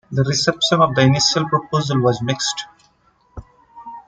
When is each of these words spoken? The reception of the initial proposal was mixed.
The 0.11 0.23
reception 0.23 0.81
of 0.81 0.95
the 0.95 1.01
initial 1.01 1.47
proposal 1.47 2.01
was 2.01 2.23
mixed. 2.23 2.65